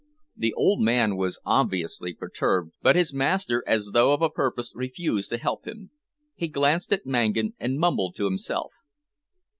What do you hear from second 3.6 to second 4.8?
as though of a purpose,